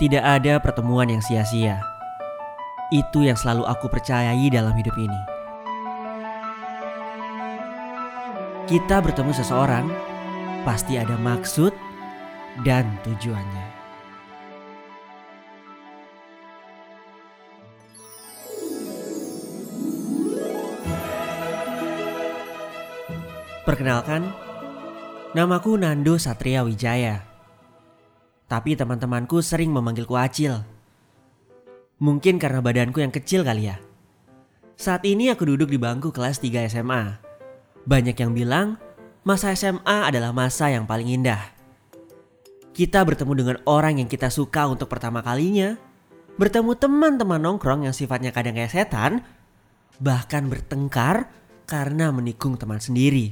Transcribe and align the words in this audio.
Tidak 0.00 0.24
ada 0.24 0.56
pertemuan 0.64 1.12
yang 1.12 1.20
sia-sia. 1.20 1.76
Itu 2.88 3.20
yang 3.20 3.36
selalu 3.36 3.68
aku 3.68 3.84
percayai 3.92 4.48
dalam 4.48 4.72
hidup 4.72 4.96
ini. 4.96 5.20
Kita 8.64 9.04
bertemu 9.04 9.28
seseorang, 9.36 9.92
pasti 10.64 10.96
ada 10.96 11.20
maksud 11.20 11.76
dan 12.64 12.88
tujuannya. 13.04 13.66
Perkenalkan, 23.68 24.32
namaku 25.36 25.76
Nando 25.76 26.16
Satria 26.16 26.64
Wijaya. 26.64 27.29
Tapi 28.50 28.74
teman-temanku 28.74 29.38
sering 29.46 29.70
memanggilku 29.70 30.18
Acil. 30.18 30.66
Mungkin 32.02 32.42
karena 32.42 32.58
badanku 32.58 32.98
yang 32.98 33.14
kecil 33.14 33.46
kali 33.46 33.70
ya. 33.70 33.78
Saat 34.74 35.06
ini 35.06 35.30
aku 35.30 35.46
duduk 35.46 35.70
di 35.70 35.78
bangku 35.78 36.10
kelas 36.10 36.42
3 36.42 36.66
SMA. 36.66 37.22
Banyak 37.86 38.18
yang 38.18 38.34
bilang 38.34 38.74
masa 39.22 39.54
SMA 39.54 40.10
adalah 40.10 40.34
masa 40.34 40.66
yang 40.66 40.82
paling 40.82 41.14
indah. 41.14 41.38
Kita 42.74 43.06
bertemu 43.06 43.32
dengan 43.38 43.56
orang 43.70 44.02
yang 44.02 44.10
kita 44.10 44.34
suka 44.34 44.66
untuk 44.66 44.90
pertama 44.90 45.22
kalinya. 45.22 45.78
Bertemu 46.34 46.74
teman-teman 46.74 47.38
nongkrong 47.38 47.86
yang 47.86 47.94
sifatnya 47.94 48.34
kadang 48.34 48.58
kayak 48.58 48.74
setan. 48.74 49.22
Bahkan 50.02 50.50
bertengkar 50.50 51.30
karena 51.70 52.10
menikung 52.10 52.58
teman 52.58 52.82
sendiri. 52.82 53.30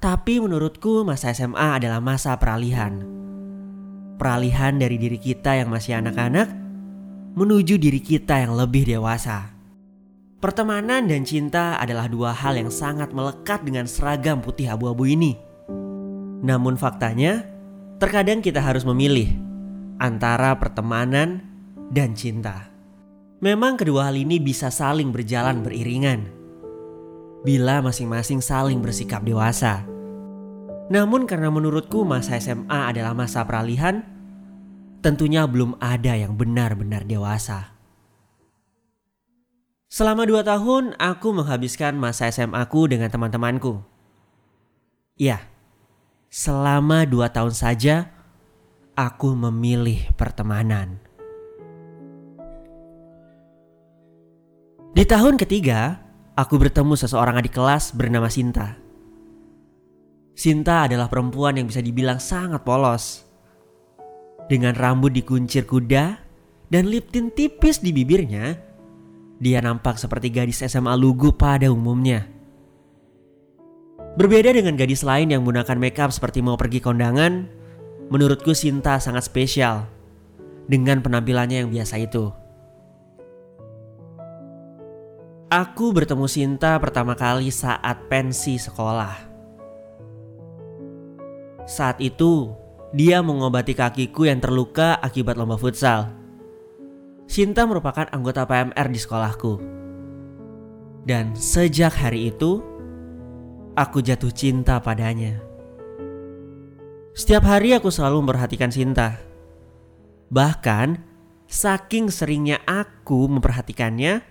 Tapi 0.00 0.40
menurutku 0.40 1.04
masa 1.04 1.36
SMA 1.36 1.82
adalah 1.82 2.00
masa 2.00 2.38
peralihan 2.40 3.15
peralihan 4.16 4.76
dari 4.76 4.96
diri 4.96 5.20
kita 5.20 5.56
yang 5.60 5.68
masih 5.70 6.00
anak-anak 6.00 6.48
menuju 7.36 7.76
diri 7.76 8.00
kita 8.00 8.40
yang 8.40 8.56
lebih 8.56 8.88
dewasa. 8.88 9.52
Pertemanan 10.40 11.08
dan 11.08 11.24
cinta 11.24 11.76
adalah 11.76 12.08
dua 12.08 12.32
hal 12.32 12.56
yang 12.56 12.72
sangat 12.72 13.12
melekat 13.12 13.60
dengan 13.64 13.84
seragam 13.84 14.40
putih 14.40 14.72
abu-abu 14.72 15.08
ini. 15.08 15.36
Namun 16.44 16.76
faktanya, 16.76 17.44
terkadang 18.00 18.44
kita 18.44 18.60
harus 18.60 18.84
memilih 18.84 19.32
antara 19.96 20.56
pertemanan 20.56 21.40
dan 21.92 22.12
cinta. 22.12 22.68
Memang 23.40 23.76
kedua 23.76 24.08
hal 24.08 24.16
ini 24.16 24.40
bisa 24.40 24.72
saling 24.72 25.12
berjalan 25.12 25.60
beriringan. 25.60 26.24
Bila 27.44 27.84
masing-masing 27.84 28.40
saling 28.40 28.80
bersikap 28.80 29.24
dewasa. 29.24 29.95
Namun 30.86 31.26
karena 31.26 31.50
menurutku 31.50 32.06
masa 32.06 32.38
SMA 32.38 32.94
adalah 32.94 33.10
masa 33.10 33.42
peralihan, 33.42 34.06
tentunya 35.02 35.42
belum 35.46 35.74
ada 35.82 36.14
yang 36.14 36.38
benar-benar 36.38 37.02
dewasa. 37.02 37.74
Selama 39.90 40.26
dua 40.26 40.46
tahun 40.46 40.94
aku 40.98 41.34
menghabiskan 41.34 41.98
masa 41.98 42.30
SMA 42.30 42.62
ku 42.70 42.86
dengan 42.86 43.10
teman-temanku. 43.10 43.82
Ya, 45.18 45.42
selama 46.30 47.02
dua 47.08 47.34
tahun 47.34 47.56
saja 47.56 48.12
aku 48.94 49.34
memilih 49.34 50.06
pertemanan. 50.14 51.02
Di 54.96 55.04
tahun 55.04 55.36
ketiga, 55.36 56.00
aku 56.38 56.56
bertemu 56.56 56.94
seseorang 56.94 57.36
adik 57.40 57.52
kelas 57.52 57.92
bernama 57.92 58.32
Sinta. 58.32 58.85
Sinta 60.36 60.84
adalah 60.84 61.08
perempuan 61.08 61.56
yang 61.56 61.64
bisa 61.64 61.80
dibilang 61.80 62.20
sangat 62.20 62.60
polos. 62.60 63.24
Dengan 64.52 64.76
rambut 64.76 65.08
dikuncir 65.08 65.64
kuda 65.64 66.20
dan 66.68 66.92
lip 66.92 67.08
tint 67.08 67.32
tipis 67.32 67.80
di 67.80 67.88
bibirnya, 67.88 68.52
dia 69.40 69.64
nampak 69.64 69.96
seperti 69.96 70.28
gadis 70.28 70.60
SMA 70.60 70.92
lugu 70.92 71.32
pada 71.32 71.72
umumnya. 71.72 72.28
Berbeda 74.20 74.52
dengan 74.52 74.76
gadis 74.76 75.00
lain 75.00 75.32
yang 75.32 75.40
menggunakan 75.40 75.80
makeup 75.80 76.12
seperti 76.12 76.44
mau 76.44 76.60
pergi 76.60 76.84
kondangan, 76.84 77.48
menurutku 78.12 78.52
Sinta 78.52 79.00
sangat 79.00 79.24
spesial 79.24 79.88
dengan 80.68 81.00
penampilannya 81.00 81.64
yang 81.64 81.72
biasa 81.72 81.96
itu. 81.96 82.28
Aku 85.48 85.96
bertemu 85.96 86.28
Sinta 86.28 86.76
pertama 86.76 87.16
kali 87.16 87.48
saat 87.48 88.04
pensi 88.12 88.60
sekolah. 88.60 89.35
Saat 91.66 91.98
itu, 91.98 92.54
dia 92.94 93.18
mengobati 93.26 93.74
kakiku 93.74 94.30
yang 94.30 94.38
terluka 94.38 94.94
akibat 95.02 95.34
lomba 95.34 95.58
futsal. 95.58 96.14
Sinta 97.26 97.66
merupakan 97.66 98.06
anggota 98.14 98.46
PMR 98.46 98.86
di 98.86 98.98
sekolahku. 99.02 99.54
Dan 101.02 101.34
sejak 101.34 101.90
hari 101.98 102.30
itu, 102.30 102.62
aku 103.74 103.98
jatuh 103.98 104.30
cinta 104.30 104.78
padanya. 104.78 105.42
Setiap 107.18 107.50
hari 107.50 107.74
aku 107.74 107.90
selalu 107.90 108.22
memperhatikan 108.22 108.70
Sinta. 108.70 109.18
Bahkan, 110.30 111.02
saking 111.50 112.14
seringnya 112.14 112.62
aku 112.62 113.26
memperhatikannya, 113.26 114.22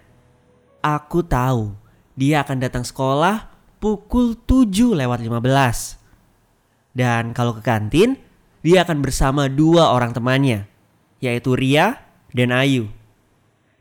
aku 0.79 1.19
tahu 1.25 1.75
dia 2.15 2.47
akan 2.47 2.63
datang 2.63 2.87
sekolah 2.87 3.51
pukul 3.83 4.39
7 4.39 4.95
lewat 4.95 5.19
15. 5.19 6.04
Dan 6.95 7.35
kalau 7.35 7.51
ke 7.51 7.61
kantin, 7.61 8.15
dia 8.63 8.87
akan 8.87 9.03
bersama 9.03 9.51
dua 9.51 9.91
orang 9.91 10.15
temannya, 10.15 10.63
yaitu 11.19 11.53
Ria 11.53 11.99
dan 12.31 12.55
Ayu. 12.55 12.87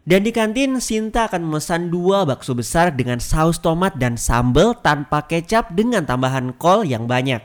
Dan 0.04 0.20
di 0.20 0.36
kantin, 0.36 0.76
Sinta 0.84 1.30
akan 1.30 1.48
memesan 1.48 1.88
dua 1.88 2.28
bakso 2.28 2.52
besar 2.52 2.92
dengan 2.92 3.16
saus 3.22 3.56
tomat 3.56 3.96
dan 3.96 4.20
sambal 4.20 4.76
tanpa 4.76 5.24
kecap 5.24 5.72
dengan 5.72 6.04
tambahan 6.04 6.52
kol 6.60 6.84
yang 6.84 7.08
banyak. 7.08 7.40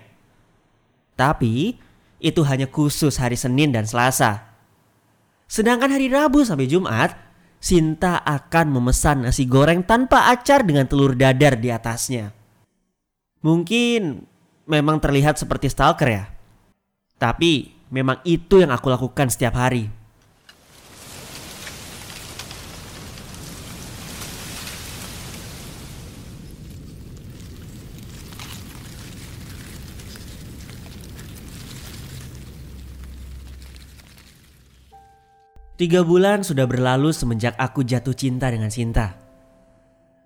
Tapi, 1.15 1.79
itu 2.19 2.41
hanya 2.43 2.67
khusus 2.67 3.15
hari 3.15 3.39
Senin 3.39 3.71
dan 3.71 3.87
Selasa. 3.87 4.43
Sedangkan 5.47 5.95
hari 5.95 6.11
Rabu 6.11 6.43
sampai 6.43 6.67
Jumat, 6.67 7.15
Sinta 7.63 8.19
akan 8.23 8.75
memesan 8.75 9.23
nasi 9.23 9.47
goreng 9.47 9.83
tanpa 9.83 10.31
acar 10.31 10.67
dengan 10.67 10.87
telur 10.87 11.15
dadar 11.15 11.59
di 11.59 11.71
atasnya. 11.71 12.31
Mungkin 13.39 14.27
memang 14.69 15.01
terlihat 15.01 15.41
seperti 15.41 15.67
stalker 15.67 16.07
ya. 16.07 16.23
Tapi 17.17 17.73
memang 17.89 18.21
itu 18.23 18.61
yang 18.61 18.69
aku 18.69 18.93
lakukan 18.93 19.33
setiap 19.33 19.57
hari. 19.57 19.89
Tiga 35.79 36.03
bulan 36.03 36.43
sudah 36.43 36.67
berlalu 36.67 37.15
semenjak 37.15 37.55
aku 37.55 37.87
jatuh 37.87 38.11
cinta 38.11 38.51
dengan 38.51 38.67
Sinta. 38.67 39.15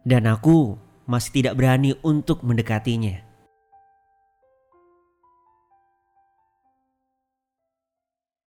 Dan 0.02 0.26
aku 0.26 0.82
masih 1.06 1.30
tidak 1.30 1.62
berani 1.62 1.94
untuk 2.02 2.42
mendekatinya. 2.42 3.33